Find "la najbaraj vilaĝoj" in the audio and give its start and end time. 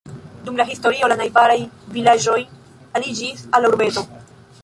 1.11-2.39